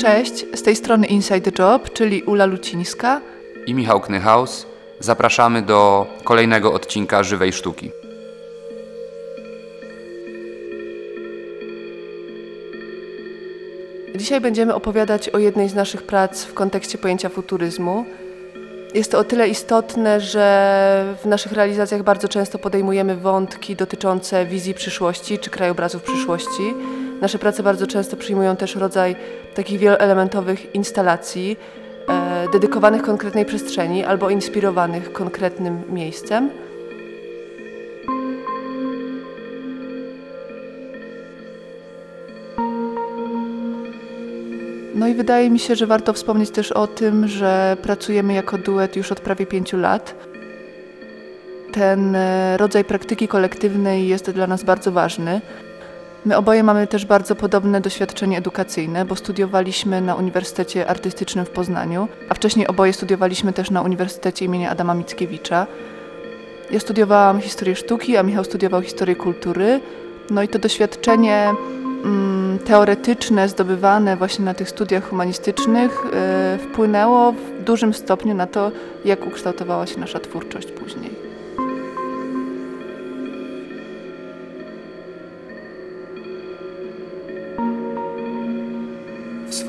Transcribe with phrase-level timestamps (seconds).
[0.00, 3.20] Cześć, z tej strony Inside Job, czyli Ula Lucińska.
[3.66, 4.66] i Michał Knyhaus.
[5.00, 7.90] Zapraszamy do kolejnego odcinka Żywej Sztuki.
[14.16, 18.04] Dzisiaj będziemy opowiadać o jednej z naszych prac w kontekście pojęcia futuryzmu.
[18.94, 24.74] Jest to o tyle istotne, że w naszych realizacjach bardzo często podejmujemy wątki dotyczące wizji
[24.74, 26.74] przyszłości czy krajobrazów przyszłości.
[27.20, 29.16] Nasze prace bardzo często przyjmują też rodzaj
[29.54, 31.56] takich wieloelementowych instalacji,
[32.08, 36.50] e, dedykowanych konkretnej przestrzeni albo inspirowanych konkretnym miejscem.
[44.94, 48.96] No i wydaje mi się, że warto wspomnieć też o tym, że pracujemy jako duet
[48.96, 50.14] już od prawie pięciu lat.
[51.72, 55.40] Ten e, rodzaj praktyki kolektywnej jest dla nas bardzo ważny.
[56.24, 62.08] My oboje mamy też bardzo podobne doświadczenie edukacyjne, bo studiowaliśmy na Uniwersytecie Artystycznym w Poznaniu,
[62.28, 65.66] a wcześniej oboje studiowaliśmy też na Uniwersytecie imienia Adama Mickiewicza.
[66.70, 69.80] Ja studiowałam historię sztuki, a Michał studiował historię kultury.
[70.30, 71.54] No i to doświadczenie
[72.04, 78.72] mm, teoretyczne zdobywane właśnie na tych studiach humanistycznych e, wpłynęło w dużym stopniu na to,
[79.04, 81.19] jak ukształtowała się nasza twórczość później.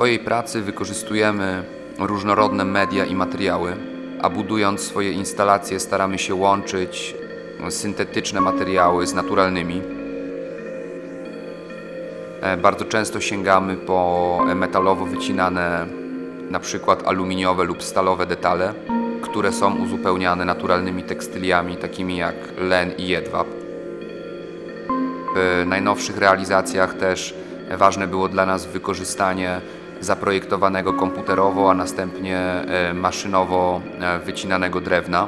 [0.02, 1.63] Swojej pracy wykorzystujemy
[1.99, 3.75] różnorodne media i materiały,
[4.21, 7.16] a budując swoje instalacje staramy się łączyć
[7.69, 9.81] syntetyczne materiały z naturalnymi.
[12.41, 15.85] E, Bardzo często sięgamy po metalowo wycinane,
[16.49, 18.73] na przykład aluminiowe lub stalowe detale,
[19.22, 23.47] które są uzupełniane naturalnymi tekstyliami takimi jak len i jedwab.
[25.35, 27.35] W najnowszych realizacjach też
[27.78, 29.61] ważne było dla nas wykorzystanie
[30.01, 35.28] zaprojektowanego komputerowo, a następnie e, maszynowo e, wycinanego drewna.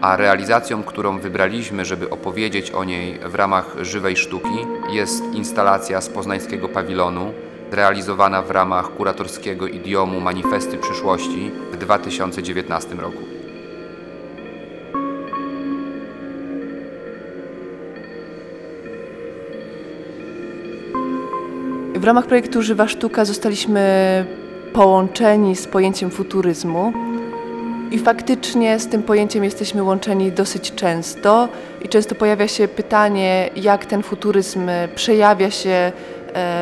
[0.00, 6.08] A realizacją, którą wybraliśmy, żeby opowiedzieć o niej w ramach żywej sztuki, jest instalacja z
[6.08, 7.32] poznańskiego pawilonu,
[7.70, 13.35] realizowana w ramach kuratorskiego idiomu Manifesty Przyszłości w 2019 roku.
[22.06, 24.24] Ramach projektu Żywa Sztuka zostaliśmy
[24.72, 26.92] połączeni z pojęciem futuryzmu.
[27.90, 31.48] I faktycznie z tym pojęciem jesteśmy łączeni dosyć często
[31.82, 35.92] i często pojawia się pytanie, jak ten futuryzm przejawia się e,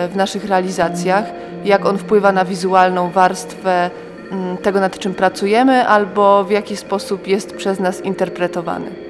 [0.09, 1.25] w naszych realizacjach,
[1.65, 3.91] jak on wpływa na wizualną warstwę
[4.31, 9.04] mm, tego, nad czym pracujemy, albo w jaki sposób jest przez nas interpretowany.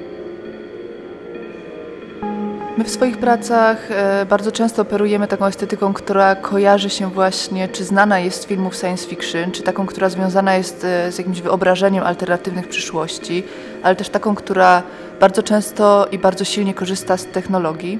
[2.77, 7.85] My w swoich pracach e, bardzo często operujemy taką estetyką, która kojarzy się właśnie, czy
[7.85, 12.05] znana jest z filmów science fiction, czy taką, która związana jest e, z jakimś wyobrażeniem
[12.05, 13.43] alternatywnych przyszłości,
[13.83, 14.83] ale też taką, która
[15.21, 17.99] bardzo często i bardzo silnie korzysta z technologii.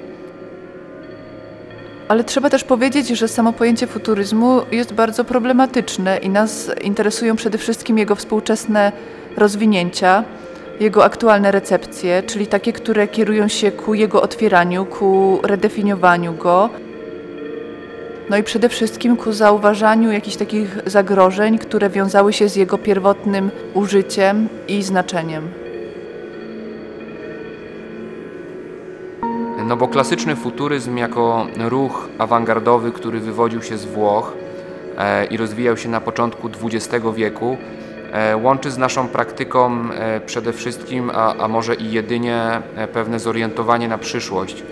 [2.09, 7.59] Ale trzeba też powiedzieć, że samo pojęcie futuryzmu jest bardzo problematyczne i nas interesują przede
[7.59, 8.93] wszystkim jego współczesne
[9.37, 10.25] rozwinięcia,
[10.81, 16.71] jego aktualne recepcje, czyli takie, które kierują się ku jego otwieraniu, ku redefiniowaniu go.
[18.31, 23.51] No i przede wszystkim ku zauważaniu jakichś takich zagrożeń, które wiązały się z jego pierwotnym
[23.75, 25.49] użyciem i znaczeniem.
[29.67, 34.33] No bo klasyczny futuryzm jako ruch awangardowy, który wywodził się z Włoch
[34.99, 37.56] e, i rozwijał się na początku XX wieku,
[38.43, 43.89] łączy z naszą praktyką e, przede wszystkim, a, a może i jedynie e, pewne zorientowanie
[43.89, 44.63] na przyszłość.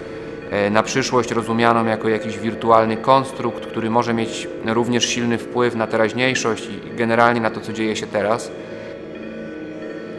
[0.51, 5.87] E, na przyszłość rozumianą jako jakiś wirtualny konstrukt, który może mieć również silny wpływ na
[5.87, 8.53] teraźniejszość i generalnie na to, co dzieje się teraz.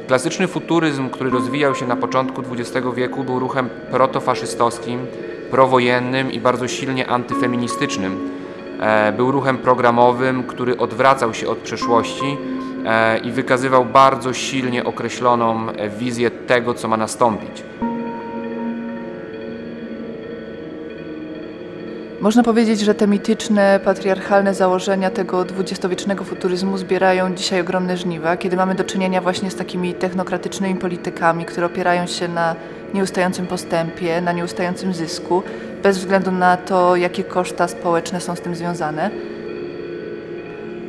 [0.07, 4.99] Klasyczny futuryzm, który rozwijał się na początku XX wieku, był ruchem protofaszystowskim,
[5.51, 8.29] prowojennym i bardzo silnie antyfeministycznym.
[8.79, 12.62] E, Był ruchem programowym, który odwracał się od przeszłości e,
[13.23, 17.63] i wykazywał bardzo silnie określoną e, wizję tego, co ma nastąpić.
[22.23, 28.57] Można powiedzieć, że te mityczne, patriarchalne założenia tego dwudziestowiecznego futuryzmu zbierają dzisiaj ogromne żniwa, kiedy
[28.57, 32.55] mamy do czynienia właśnie z takimi technokratycznymi politykami, które opierają się na
[32.93, 35.43] nieustającym postępie, na nieustającym zysku,
[35.83, 39.09] bez względu na to, jakie koszta społeczne są z tym związane.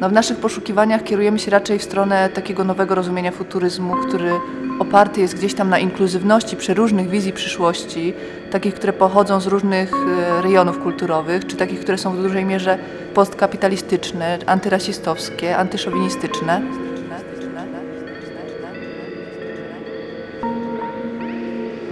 [0.01, 4.31] No, w naszych poszukiwaniach kierujemy się raczej w stronę takiego nowego rozumienia futuryzmu, który
[4.79, 8.15] oparty jest gdzieś tam na inkluzywności przeróżnych wizji przyszłości,
[8.51, 12.79] takich, które pochodzą z różnych e, rejonów kulturowych, czy takich, które są w dużej mierze
[13.15, 16.63] postkapitalistyczne, antyrasistowskie, antyszowinistyczne.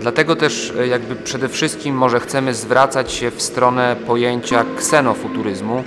[0.01, 5.85] Dlatego też e, jakby przede wszystkim może chcemy zwracać się w stronę pojęcia ksenofuturyzmu,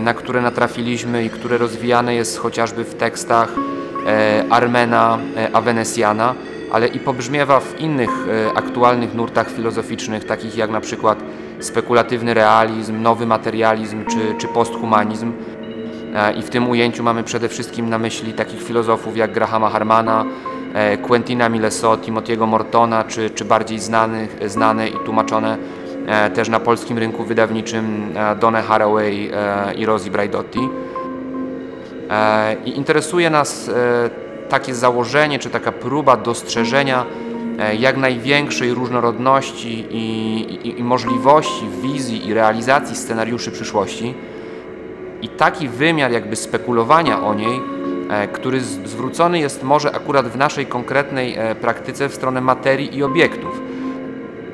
[0.00, 3.52] na które natrafiliśmy i które rozwijane jest chociażby w tekstach
[4.06, 5.18] e, Armena
[5.52, 6.34] Avenesiana,
[6.72, 8.10] ale i pobrzmiewa w innych
[8.54, 11.18] aktualnych nurtach filozoficznych, takich jak na przykład
[11.60, 15.32] spekulatywny realizm, nowy materializm czy, czy posthumanizm.
[16.38, 20.24] I w tym ujęciu mamy przede wszystkim na myśli takich filozofów jak Grahama Harmana,
[20.74, 25.58] E, Quentina Mileso, Timotiego Mortona, czy, czy bardziej znanych, znane i tłumaczone e,
[26.34, 29.30] też na polskim rynku wydawniczym e, Donne Haraway
[29.76, 30.68] i Rosie Braidotti.
[32.64, 33.70] I interesuje nas
[34.48, 37.06] takie założenie, czy taka próba dostrzeżenia
[37.78, 44.14] jak największej różnorodności i, i, i możliwości wizji i realizacji scenariuszy przyszłości.
[45.22, 47.60] I taki wymiar jakby spekulowania o niej
[48.08, 53.02] E, który zwrócony jest może akurat w naszej konkretnej e, praktyce w stronę materii i
[53.02, 53.60] obiektów.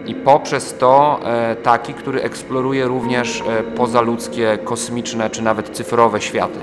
[0.07, 3.43] I poprzez to e, taki, który eksploruje również
[3.77, 6.59] pozaludzkie, kosmiczne czy nawet cyfrowe światy.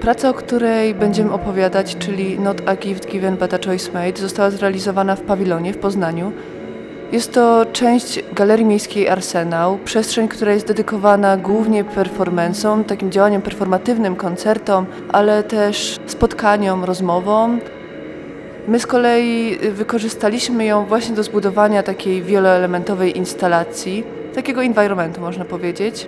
[0.00, 4.50] Praca, o której będziemy opowiadać, czyli Not a Gift Given but a Choice Made, została
[4.50, 6.32] zrealizowana w pawilonie w Poznaniu
[7.12, 14.16] jest to część Galerii Miejskiej Arsenał, przestrzeń, która jest dedykowana głównie performanceom, takim działaniom performatywnym,
[14.16, 17.60] koncertom, ale też spotkaniom, rozmowom.
[18.68, 24.04] My z kolei wykorzystaliśmy ją właśnie do zbudowania takiej wieloelementowej instalacji,
[24.34, 26.06] takiego environmentu można powiedzieć.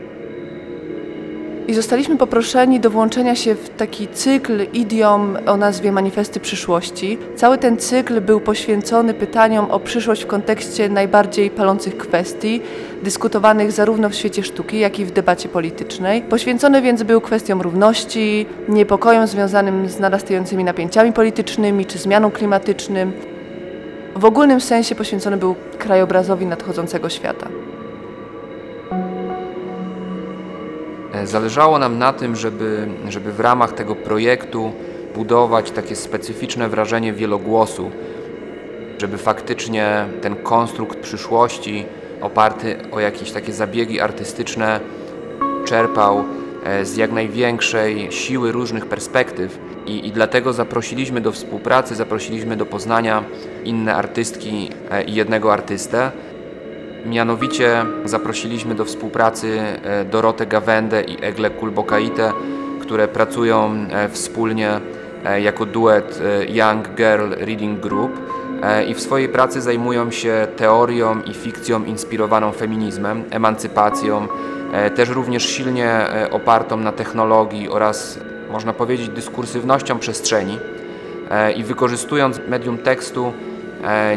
[1.69, 7.19] I zostaliśmy poproszeni do włączenia się w taki cykl idiom o nazwie Manifesty Przyszłości.
[7.37, 12.61] Cały ten cykl był poświęcony pytaniom o przyszłość w kontekście najbardziej palących kwestii,
[13.03, 16.23] dyskutowanych zarówno w świecie sztuki, jak i w debacie politycznej.
[16.23, 23.13] Poświęcony więc był kwestiom równości, niepokojom związanym z narastającymi napięciami politycznymi czy zmianą klimatycznym.
[24.17, 27.62] W ogólnym sensie poświęcony był krajobrazowi nadchodzącego świata.
[31.25, 34.73] Zależało nam na tym, żeby, żeby w ramach tego projektu
[35.15, 37.91] budować takie specyficzne wrażenie wielogłosu,
[38.99, 41.87] żeby faktycznie ten konstrukt przyszłości
[42.21, 44.81] oparty o jakieś takie zabiegi artystyczne
[45.65, 46.25] czerpał
[46.65, 52.67] e, z jak największej siły różnych perspektyw i, i dlatego zaprosiliśmy do współpracy, zaprosiliśmy do
[52.67, 53.25] Poznania
[53.65, 56.11] inne artystki e, i jednego artystę.
[57.07, 62.33] Mianowicie zaprosiliśmy do współpracy e, Dorotę Gawędę i Egle Kulbokaite,
[62.81, 64.81] które pracują e, wspólnie
[65.25, 68.21] e, jako duet Young Girl Reading Group
[68.89, 74.29] i w swojej pracy zajmują się teorią i fikcją inspirowaną feminizmem, emancypacją,
[74.97, 78.19] też również silnie opartą na technologii oraz
[78.51, 80.59] można powiedzieć dyskursywnością przestrzeni
[81.57, 83.33] i wykorzystując medium tekstu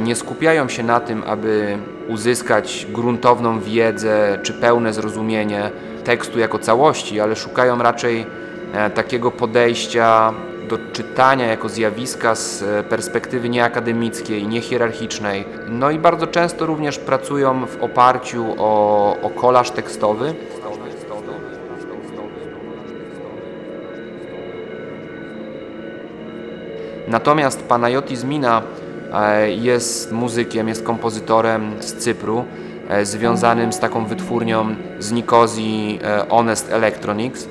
[0.02, 5.72] nie skupiają się na tym, aby uzyskać gruntowną wiedzę czy pełne zrozumienie
[6.04, 8.26] tekstu jako całości, ale szukają raczej
[8.74, 10.34] e, takiego podejścia
[10.70, 15.46] do czytania jako zjawiska z e, perspektywy nieakademickiej, niehierarchicznej.
[15.70, 20.36] No i bardzo często również pracują w oparciu o, o kolaż tekstowy.
[27.08, 28.85] Natomiast Panayotis Mina E,
[29.58, 32.46] jest muzykiem, jest kompozytorem z Cypru,
[32.90, 37.48] e, związanym z taką wytwórnią z Nikozji e, Honest Electronics.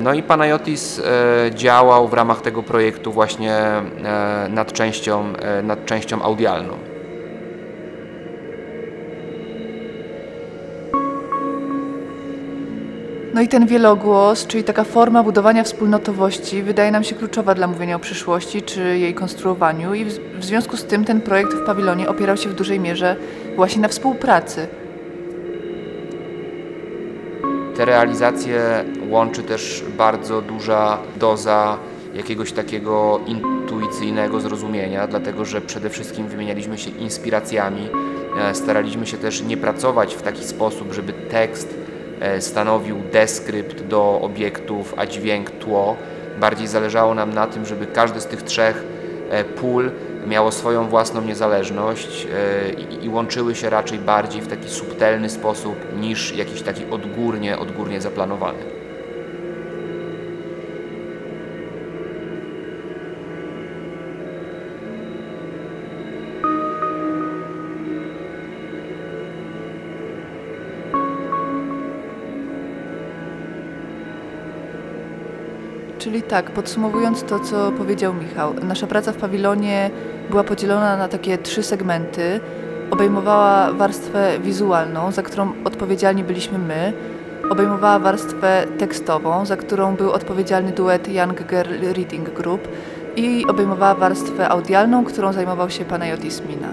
[0.00, 1.02] No i Panayotis
[1.54, 3.62] działał w ramach tego projektu właśnie
[4.48, 6.93] nad częścią, nad częścią audialną.
[13.34, 17.96] No i ten wielogłos, czyli taka forma budowania wspólnotowości, wydaje nam się kluczowa dla mówienia
[17.96, 22.36] o przyszłości czy jej konstruowaniu, i w, związku z tym ten projekt w pawilonie opierał
[22.36, 23.16] się w dużej mierze
[23.56, 24.66] właśnie na współpracy.
[27.76, 31.78] Te realizacje łączy też bardzo duża doza
[32.14, 37.88] jakiegoś takiego intuicyjnego zrozumienia, dlatego że przede wszystkim wymienialiśmy się inspiracjami.
[38.40, 41.83] E, staraliśmy się też nie pracować w taki sposób, żeby tekst
[42.40, 45.96] stanowił deskrypt do obiektów, a dźwięk tło.
[46.40, 48.84] Bardziej zależało nam na tym, żeby każdy z tych trzech
[49.30, 49.90] e, pól
[50.26, 56.36] miało swoją własną niezależność e, i łączyły się raczej bardziej w taki subtelny sposób niż
[56.36, 58.83] jakiś taki odgórnie, odgórnie zaplanowany.
[76.04, 79.90] Czyli tak, podsumowując to, co powiedział Michał, nasza praca w pawilonie
[80.30, 82.40] była podzielona na takie trzy segmenty.
[82.90, 86.92] Obejmowała warstwę wizualną, za którą odpowiedzialni byliśmy my.
[87.50, 92.68] Obejmowała warstwę tekstową, za którą był odpowiedzialny duet Young Girl Reading Group
[93.16, 96.63] i obejmowała warstwę audialną, którą zajmował się Panayotis Mina.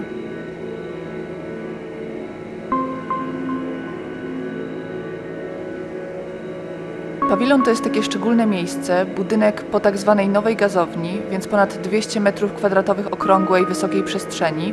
[7.32, 12.20] Pawilon to jest takie szczególne miejsce, budynek po tak zwanej nowej gazowni, więc ponad 200
[12.20, 14.72] metrów kwadratowych okrągłej, wysokiej przestrzeni.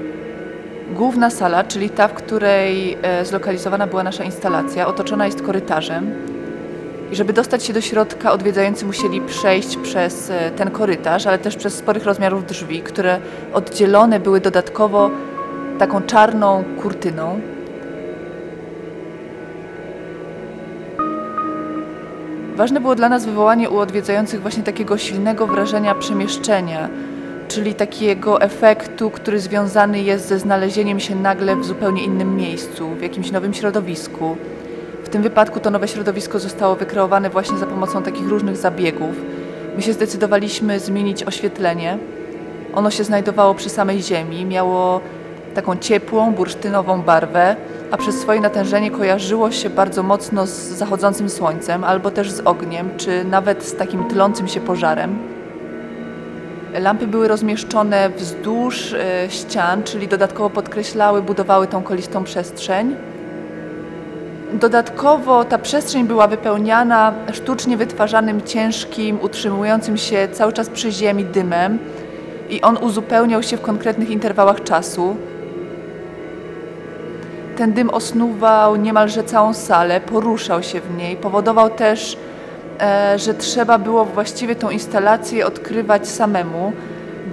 [0.96, 6.12] Główna sala, czyli ta, w której e, zlokalizowana była nasza instalacja, otoczona jest korytarzem.
[7.12, 11.56] I żeby dostać się do środka, odwiedzający musieli przejść przez e, ten korytarz, ale też
[11.56, 13.20] przez sporych rozmiarów drzwi, które
[13.54, 15.10] oddzielone były dodatkowo
[15.78, 17.40] taką czarną kurtyną.
[22.60, 26.90] Ważne było dla nas wywołanie u odwiedzających właśnie takiego silnego wrażenia przemieszczenia,
[27.48, 33.02] czyli takiego efektu, który związany jest ze znalezieniem się nagle w zupełnie innym miejscu, w
[33.02, 34.38] jakimś nowym środowisku.
[35.04, 39.16] W tym wypadku to nowe środowisko zostało wykreowane właśnie za pomocą takich różnych zabiegów.
[39.76, 41.98] My się zdecydowaliśmy zmienić oświetlenie.
[42.74, 45.02] Ono się znajdowało przy samej ziemi, miało
[45.56, 47.56] taką ciepłą, bursztynową barwę,
[47.92, 52.90] a przez swoje natężenie kojarzyło się bardzo mocno z zachodzącym słońcem, albo też z ogniem,
[52.98, 55.18] czy nawet z takim tlącym się pożarem.
[56.74, 62.96] Lampy były rozmieszczone wzdłuż e, ścian, czyli dodatkowo podkreślały, budowały tą kolistą przestrzeń.
[64.54, 71.80] Dodatkowo ta przestrzeń była wypełniana sztucznie wytwarzanym, ciężkim, utrzymującym się cały czas przy ziemi dymem
[72.50, 75.16] i on uzupełniał się w konkretnych interwałach czasu.
[77.60, 82.18] Ten dym osnuwał niemalże całą salę, poruszał się w niej, powodował też,
[82.80, 86.74] e, że trzeba było właściwie tą instalację odkrywać samemu,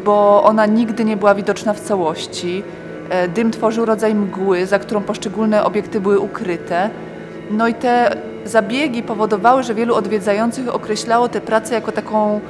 [0.05, 2.63] bo ona nigdy nie była widoczna w całości.
[3.11, 6.91] E, Dym tworzył rodzaj mgły, za którą poszczególne obiekty były ukryte.
[7.51, 12.41] No i te zabiegi powodowały, że wielu odwiedzających określało tę pracę jako taką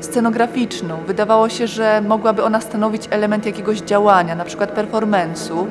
[0.00, 0.96] scenograficzną.
[1.06, 5.66] Wydawało się, że mogłaby ona stanowić element jakiegoś działania, na przykład performance'u.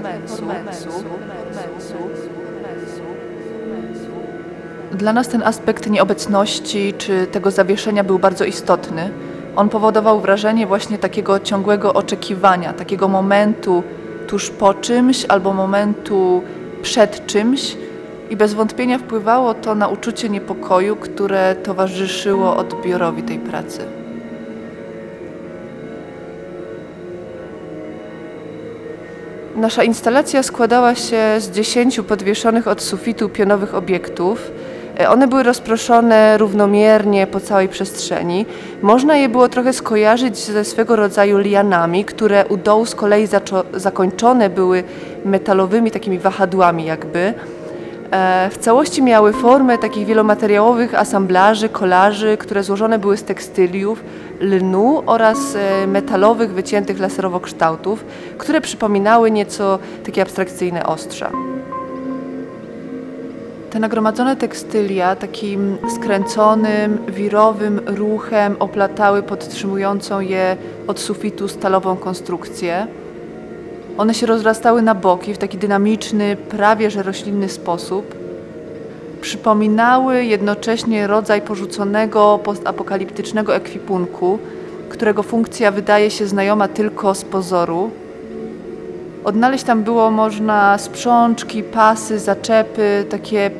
[4.91, 9.09] Dla nas ten aspekt nieobecności czy tego zawieszenia był bardzo istotny.
[9.55, 13.83] On powodował wrażenie właśnie takiego ciągłego oczekiwania, takiego momentu
[14.27, 16.43] tuż po czymś albo momentu
[16.81, 17.77] przed czymś
[18.29, 23.96] i bez wątpienia wpływało to na uczucie niepokoju, które towarzyszyło odbiorowi tej pracy.
[29.57, 34.51] Nasza instalacja składała się z dziesięciu podwieszonych od sufitu pionowych obiektów.
[34.99, 38.45] E, One były rozproszone równomiernie po całej przestrzeni.
[38.81, 43.27] Można je było trochę skojarzyć ze swego rodzaju lianami, które u dołu z kolei
[43.73, 44.83] zakończone były
[45.25, 47.33] metalowymi takimi wahadłami jakby.
[48.11, 54.03] E, W całości miały formę takich wielomateriałowych asamblaży, kolaży, które złożone były z tekstyliów,
[54.41, 58.05] lnu oraz e, metalowych, wyciętych laserowo kształtów,
[58.37, 61.31] które przypominały nieco takie abstrakcyjne ostrza.
[63.69, 72.87] Te nagromadzone tekstylia takim skręconym, wirowym ruchem oplatały podtrzymującą je od sufitu stalową konstrukcję.
[73.97, 78.15] One się rozrastały na boki w taki dynamiczny, prawie że roślinny sposób.
[79.21, 84.39] Przypominały jednocześnie rodzaj porzuconego, postapokaliptycznego ekwipunku,
[84.89, 87.91] którego funkcja wydaje się znajoma tylko z pozoru.
[89.23, 93.51] Odnaleźć tam było można sprzączki, pasy, zaczepy, takie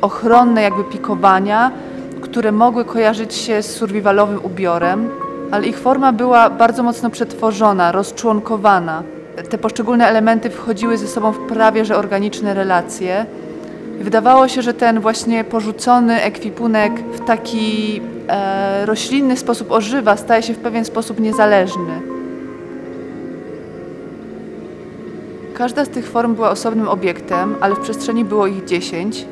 [0.00, 1.70] ochronne jakby pikowania,
[2.20, 5.10] które mogły kojarzyć się z survivalowym ubiorem,
[5.50, 9.15] ale ich forma była bardzo mocno przetworzona, rozczłonkowana.
[9.50, 13.26] Te poszczególne elementy wchodziły ze sobą w prawie że organiczne relacje.
[14.00, 20.54] Wydawało się, że ten właśnie porzucony ekwipunek w taki e, roślinny sposób ożywa, staje się
[20.54, 22.00] w pewien sposób niezależny.
[25.54, 29.26] Każda z tych form była osobnym obiektem, ale w przestrzeni było ich dziesięć.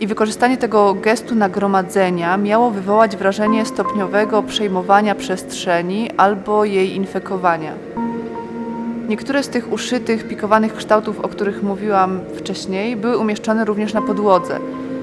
[0.00, 7.72] I wykorzystanie tego gestu nagromadzenia miało wywołać wrażenie stopniowego przejmowania przestrzeni albo jej infekowania.
[9.10, 14.58] Niektóre z tych uszytych, pikowanych kształtów, o których mówiłam wcześniej, były umieszczone również na podłodze.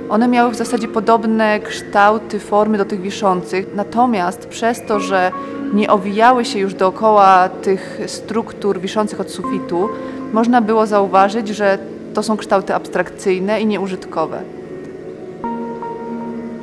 [0.09, 5.31] One miały w zasadzie podobne kształty, formy do tych wiszących, natomiast przez to, że
[5.73, 9.89] nie owijały się już dookoła tych struktur wiszących od sufitu,
[10.33, 11.77] można było zauważyć, że
[12.13, 14.41] to są kształty abstrakcyjne i nieużytkowe.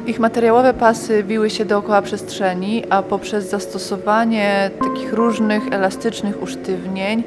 [0.06, 7.24] Ich materiałowe pasy wiły się dookoła przestrzeni, a poprzez zastosowanie takich różnych elastycznych usztywnień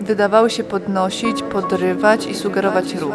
[0.00, 3.14] wydawały się podnosić, podrywać i sugerować ruch.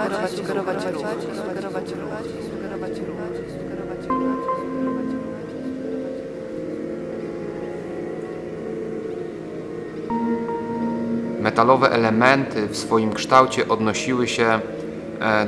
[11.39, 14.59] Metalowe elementy w swoim kształcie odnosiły się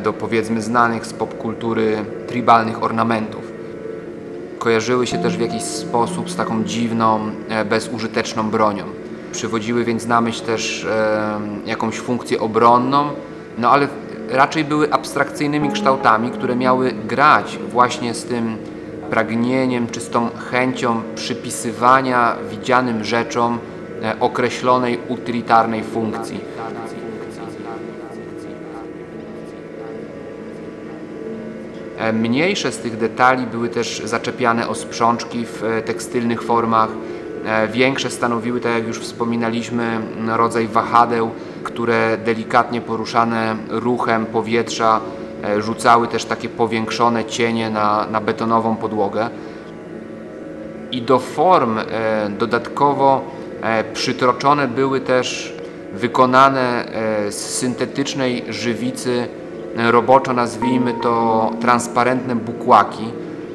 [0.03, 3.55] do powiedzmy znanych z popkultury tribalnych ornamentów.
[4.59, 8.83] Kojarzyły się też w jakiś sposób z taką dziwną, e, bezużyteczną bronią.
[9.31, 13.09] Przywodziły więc na myśl też e, jakąś funkcję obronną,
[13.57, 13.87] no ale
[14.29, 18.57] raczej były abstrakcyjnymi kształtami, które miały grać właśnie z tym
[19.09, 23.59] pragnieniem czy z tą chęcią przypisywania widzianym rzeczom
[24.03, 26.39] e, określonej utylitarnej funkcji.
[26.59, 27.05] E,
[32.13, 36.89] Mniejsze z tych detali były też zaczepiane o sprzączki w e, tekstylnych formach.
[37.45, 41.31] E, Większe stanowiły, tak jak już wspominaliśmy, rodzaj wahadeł,
[41.63, 44.99] które delikatnie poruszane ruchem powietrza
[45.43, 49.29] e, rzucały też takie powiększone cienie na, na betonową podłogę.
[50.91, 51.83] I do form e,
[52.29, 53.21] dodatkowo
[53.61, 55.55] e, przytroczone były też
[55.93, 59.44] wykonane e, z syntetycznej żywicy, e,
[59.75, 63.11] roboczo nazwijmy to transparentne bukłaki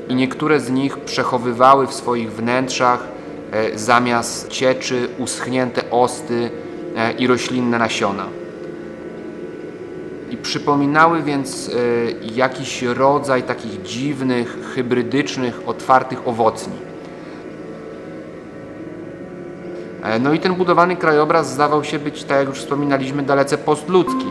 [0.09, 3.09] i niektóre z nich przechowywały w swoich wnętrzach
[3.53, 6.51] e, zamiast cieczy uschnięte osty
[6.97, 8.27] e, i roślinne nasiona.
[10.31, 11.73] I przypominały więc e,
[12.35, 16.91] jakiś rodzaj takich dziwnych, hybrydycznych, otwartych owocni.
[20.21, 24.27] No i ten budowany krajobraz zdawał się być, tak jak już wspominaliśmy, dalece postludzki,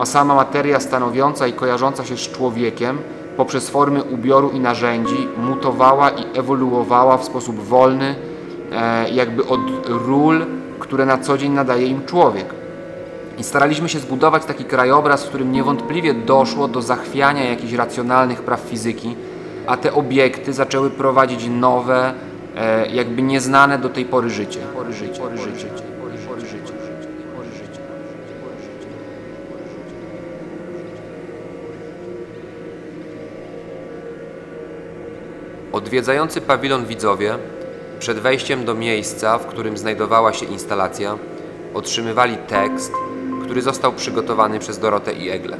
[0.00, 2.98] a sama materia stanowiąca i kojarząca się z człowiekiem
[3.36, 8.14] poprzez formy ubioru i narzędzi mutowała i ewoluowała w sposób wolny,
[8.72, 10.46] e, jakby od ról,
[10.78, 12.46] które na co dzień nadaje im człowiek.
[13.38, 18.60] I staraliśmy się zbudować taki krajobraz, w którym niewątpliwie doszło do zachwiania jakichś racjonalnych praw
[18.60, 19.16] fizyki,
[19.66, 22.14] a te obiekty zaczęły prowadzić nowe,
[22.56, 24.60] e, jakby nieznane do tej pory życie.
[24.74, 25.68] Pory życie, pory życie,
[26.00, 26.62] pory życie, pory życie,
[27.36, 27.82] pory życie.
[35.72, 37.38] Odwiedzający pawilon widzowie
[37.98, 41.18] przed wejściem do miejsca, w którym znajdowała się instalacja,
[41.74, 42.92] otrzymywali tekst,
[43.42, 45.56] który został przygotowany przez Dorotę i Egle.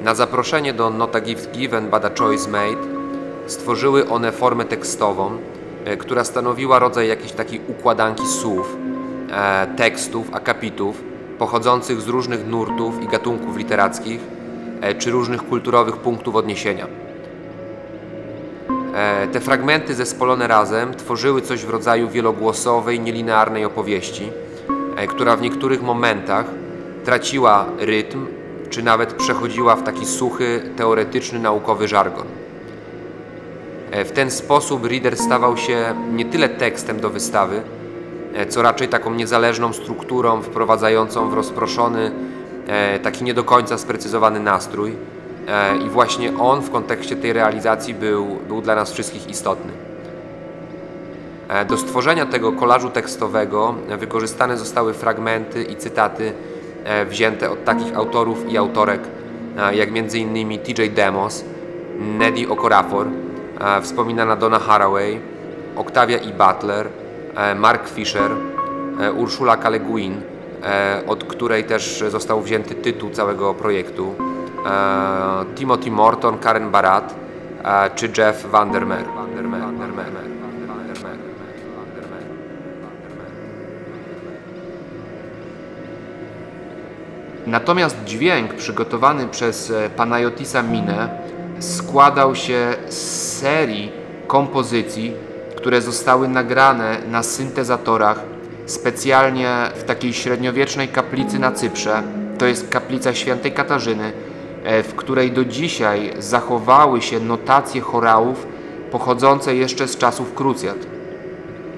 [0.00, 2.82] Na zaproszenie do Not a Gift Given But a Choice Made
[3.46, 5.38] stworzyły one formę tekstową,
[5.84, 8.76] e, która stanowiła rodzaj jakiejś takiej układanki słów,
[9.32, 11.02] e, tekstów, akapitów
[11.38, 14.20] pochodzących z różnych nurtów i gatunków literackich
[14.80, 17.01] e, czy różnych kulturowych punktów odniesienia.
[18.94, 24.30] E, Te fragmenty zespolone razem tworzyły coś w rodzaju wielogłosowej, nielinearnej opowieści,
[24.96, 26.46] e, która w niektórych momentach
[27.04, 28.26] traciła rytm,
[28.70, 32.26] czy nawet przechodziła w taki suchy, teoretyczny, naukowy żargon.
[33.90, 37.62] E, W ten sposób reader stawał się nie tyle tekstem do wystawy,
[38.48, 42.12] co raczej taką niezależną strukturą wprowadzającą w rozproszony,
[43.02, 44.96] taki nie do końca sprecyzowany nastrój.
[45.48, 49.72] E, I właśnie on w kontekście tej realizacji był, był dla nas wszystkich istotny.
[51.48, 56.32] E, Do stworzenia tego kolażu tekstowego wykorzystane zostały fragmenty i cytaty
[56.84, 59.00] e, wzięte od takich autorów i autorek
[59.72, 60.58] jak m.in.
[60.58, 61.44] TJ Demos,
[61.98, 63.06] Neddy Okorafor,
[63.82, 65.20] wspominana Donna Haraway,
[65.76, 66.32] Octavia E.
[66.32, 66.88] Butler,
[67.56, 68.30] Mark Fisher,
[69.00, 69.68] e, Ursula K.
[69.68, 70.20] Le Guin,
[70.62, 74.14] e, od której też został wzięty tytuł całego projektu,
[75.54, 77.14] Timothy Morton, Karen Barat
[77.64, 79.04] e, czy Jeff Vandermeer.
[87.46, 91.08] Natomiast dźwięk przygotowany przez e, Panayotisa Minę
[91.58, 92.96] składał się z
[93.38, 93.92] serii
[94.26, 95.14] kompozycji,
[95.56, 98.20] które zostały nagrane na syntezatorach
[98.66, 102.02] specjalnie w takiej średniowiecznej kaplicy na Cyprze.
[102.38, 104.31] To jest kaplica świętej Katarzyny, e,
[104.64, 108.46] w której do dzisiaj zachowały się notacje chorałów
[108.90, 110.76] pochodzące jeszcze z czasów krucjat.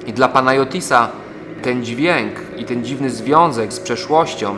[0.07, 1.09] I dla Panajotisa
[1.63, 4.57] ten dźwięk i ten dziwny związek z przeszłością,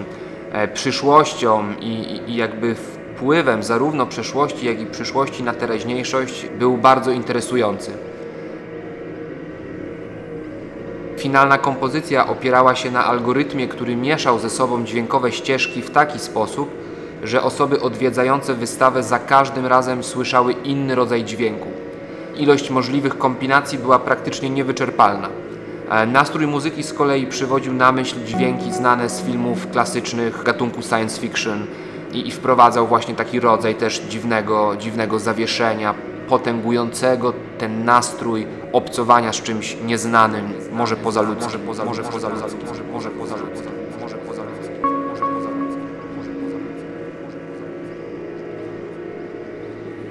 [0.53, 7.11] e, przyszłością i, i jakby wpływem zarówno przeszłości, jak i przyszłości na teraźniejszość był bardzo
[7.11, 7.91] interesujący.
[11.19, 16.86] Finalna kompozycja opierała się na algorytmie, który mieszał ze sobą dźwiękowe ścieżki w taki sposób,
[17.27, 21.69] że osoby odwiedzające wystawę za każdym razem słyszały inny rodzaj dźwięku.
[22.37, 25.29] Ilość możliwych kombinacji była praktycznie niewyczerpalna.
[25.91, 31.21] E, Nastrój muzyki z kolei przywodził na myśl dźwięki znane z filmów klasycznych gatunku science
[31.21, 31.67] fiction
[32.13, 35.95] i, i wprowadzał właśnie taki rodzaj też dziwnego, dziwnego zawieszenia,
[36.29, 43.76] potęgującego ten nastrój obcowania z czymś nieznanym, może pozaludzkim, może poza, pozaludzkim, może, może pozaludzkim,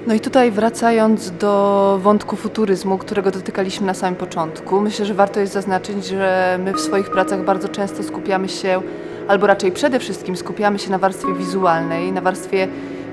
[0.06, 5.40] No i tutaj wracając do wątku futuryzmu, którego dotykaliśmy na samym początku, myślę, że warto
[5.40, 8.82] jest zaznaczyć, że my w swoich pracach bardzo często skupiamy się,
[9.28, 12.68] albo raczej przede wszystkim skupiamy się na warstwie wizualnej, na warstwie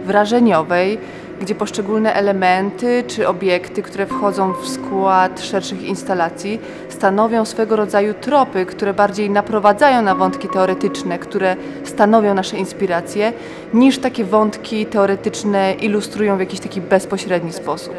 [0.06, 0.98] wrażeniowej,
[1.42, 6.60] gdzie poszczególne elementy czy obiekty, które wchodzą w skład szerszych instalacji,
[7.04, 13.34] stanowią swego rodzaju tropy, które bardziej naprowadzają na wątki teoretyczne, które stanowią nasze inspiracje,
[13.74, 17.94] niż takie wątki teoretyczne ilustrują w jakiś taki bezpośredni sposób.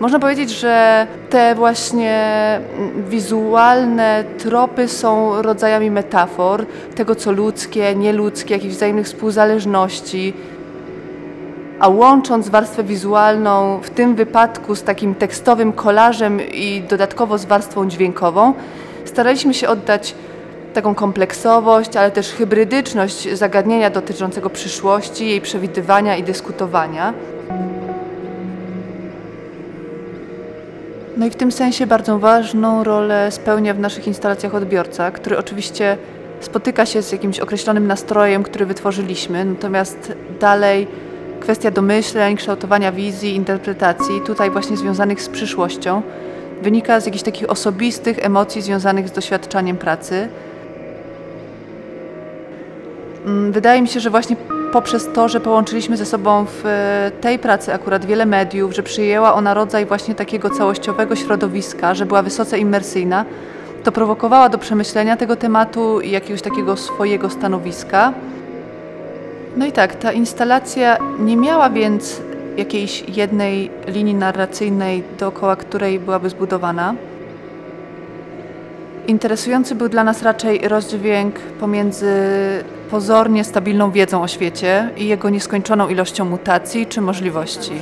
[0.00, 2.60] Można powiedzieć, że te właśnie
[3.08, 10.34] wizualne tropy są rodzajami metafor tego, co ludzkie, nieludzkie, jakichś wzajemnych współzależności.
[11.82, 17.88] A łącząc warstwę wizualną w tym wypadku z takim tekstowym kolażem i dodatkowo z warstwą
[17.88, 18.54] dźwiękową,
[19.04, 20.14] staraliśmy się oddać
[20.74, 27.14] taką kompleksowość, ale też hybrydyczność zagadnienia dotyczącego przyszłości, jej przewidywania i dyskutowania.
[31.16, 35.98] No i w tym sensie bardzo ważną rolę spełnia w naszych instalacjach odbiorca, który oczywiście
[36.40, 40.86] spotyka się z jakimś określonym nastrojem, który wytworzyliśmy, natomiast dalej
[41.42, 46.02] kwestia domyśleń, kształtowania wizji, interpretacji, tutaj właśnie związanych z przyszłością,
[46.62, 50.28] wynika z jakichś takich osobistych emocji związanych z doświadczaniem pracy.
[53.26, 54.36] Mm, Wydaje mi się, że właśnie
[54.72, 59.34] poprzez to, że połączyliśmy ze sobą w e, tej pracy akurat wiele mediów, że przyjęła
[59.34, 63.24] ona rodzaj właśnie takiego całościowego środowiska, że była wysoce imersyjna,
[63.84, 68.12] to prowokowała do przemyślenia tego tematu i jakiegoś takiego swojego stanowiska.
[69.56, 72.22] No i tak, ta instalacja nie miała więc
[72.56, 76.94] jakiejś jednej linii narracyjnej, dookoła której byłaby zbudowana.
[79.06, 82.14] Interesujący był dla nas raczej rozdźwięk pomiędzy
[82.90, 87.72] pozornie stabilną wiedzą o świecie i jego nieskończoną ilością mutacji czy możliwości.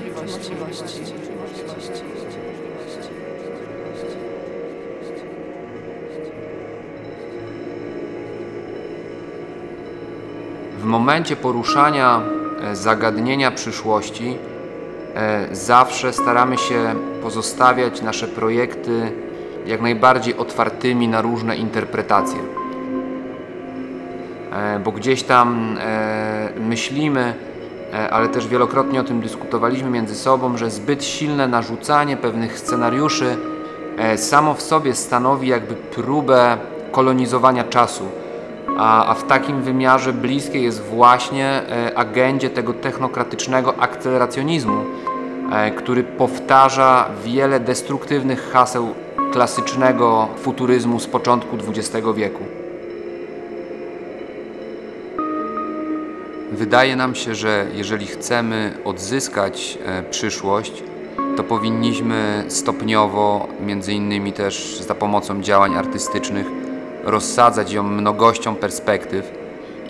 [10.80, 12.20] W momencie poruszania
[12.62, 14.36] e, zagadnienia przyszłości
[15.14, 19.12] e, zawsze staramy się pozostawiać nasze projekty
[19.66, 22.38] jak najbardziej otwartymi na różne interpretacje.
[24.52, 25.78] E, Bo gdzieś tam
[26.60, 27.34] myślimy,
[28.10, 33.36] ale też wielokrotnie o tym dyskutowaliśmy między sobą, że zbyt silne narzucanie pewnych scenariuszy
[34.16, 36.56] samo w sobie stanowi jakby próbę
[36.92, 38.04] kolonizowania czasu.
[38.80, 44.84] A, a w takim wymiarze bliskie jest właśnie e, agendzie tego technokratycznego akceleracjonizmu,
[45.52, 48.94] e, który powtarza wiele destruktywnych haseł
[49.32, 52.44] klasycznego futuryzmu z początku XX wieku.
[56.52, 60.82] Wydaje nam się, że jeżeli chcemy odzyskać e, przyszłość,
[61.36, 66.59] to powinniśmy stopniowo, między innymi też za pomocą działań artystycznych,
[67.04, 69.32] rozsadzać ją mnogością perspektyw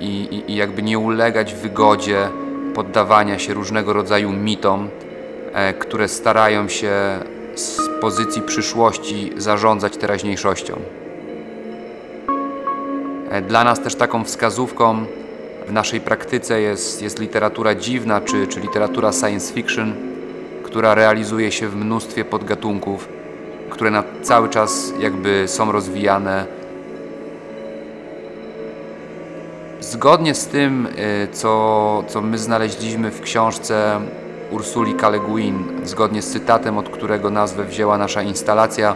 [0.01, 2.29] i, i, i jakby nie ulegać wygodzie
[2.75, 4.89] poddawania się różnego rodzaju mitom,
[5.53, 6.93] e, które starają się
[7.55, 10.77] z pozycji przyszłości zarządzać teraźniejszością.
[13.31, 15.05] E, Dla nas też taką wskazówką
[15.67, 19.95] w naszej praktyce jest, jest literatura dziwna czy, czy literatura science fiction,
[20.63, 23.09] która realizuje się w mnóstwie podgatunków,
[23.71, 26.60] które na cały czas jakby są rozwijane.
[29.91, 34.01] Zgodnie z tym, y, co, co my znaleźliśmy w książce
[34.51, 35.09] Ursuli K.
[35.09, 38.95] Le Guin, zgodnie z cytatem, od którego nazwę wzięła nasza instalacja,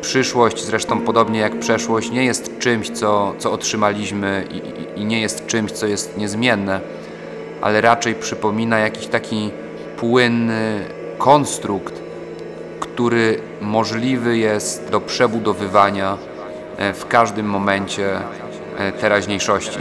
[0.00, 5.20] Przyszłość, zresztą podobnie jak przeszłość, nie jest czymś, co, co otrzymaliśmy i, i, i nie
[5.20, 6.80] jest czymś, co jest niezmienne,
[7.60, 9.50] ale raczej przypomina jakiś taki
[9.96, 10.84] płynny
[11.18, 11.94] konstrukt,
[12.80, 16.18] który możliwy jest do przebudowywania
[16.76, 18.20] e, w każdym momencie
[19.00, 19.78] teraźniejszości.